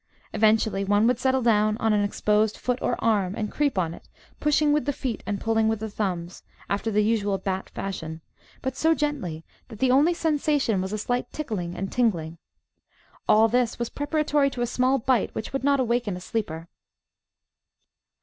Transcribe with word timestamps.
Eventually 0.33 0.83
one 0.83 1.05
would 1.05 1.19
settle 1.19 1.43
down 1.43 1.77
on 1.77 1.93
an 1.93 2.03
exposed 2.03 2.57
foot 2.57 2.79
or 2.81 2.95
arm, 3.03 3.35
and 3.35 3.51
creep 3.51 3.77
on 3.77 3.93
it, 3.93 4.09
pushing 4.39 4.73
with 4.73 4.85
the 4.85 4.93
feet 4.93 5.21
and 5.27 5.39
pulling 5.39 5.67
with 5.67 5.79
the 5.79 5.91
thumbs, 5.91 6.41
after 6.67 6.89
the 6.89 7.03
usual 7.03 7.37
bat 7.37 7.69
fashion, 7.69 8.21
but 8.63 8.75
so 8.75 8.95
gently 8.95 9.45
that 9.67 9.77
the 9.77 9.91
only 9.91 10.15
sensation 10.15 10.81
was 10.81 10.91
a 10.91 10.97
slight 10.97 11.31
tickling 11.31 11.75
and 11.75 11.91
tingling. 11.91 12.39
All 13.29 13.47
this 13.47 13.77
was 13.77 13.89
preparatory 13.89 14.49
to 14.49 14.63
a 14.63 14.65
small 14.65 14.97
bite 14.97 15.35
which 15.35 15.53
would 15.53 15.63
not 15.63 15.79
awaken 15.79 16.17
a 16.17 16.19
sleeper. 16.19 16.67